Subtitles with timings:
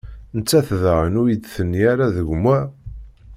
[0.37, 2.59] Nettat daɣen ur yi-d-tenni ara: D gma?